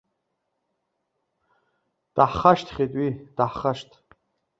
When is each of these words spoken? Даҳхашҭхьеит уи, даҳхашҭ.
Даҳхашҭхьеит 2.15 2.93
уи, 2.99 3.09
даҳхашҭ. 3.35 3.89